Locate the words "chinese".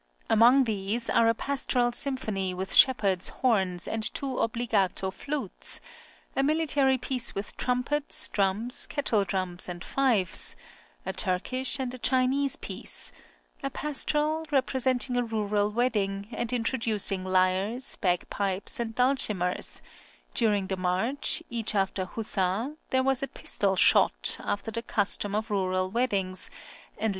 11.99-12.55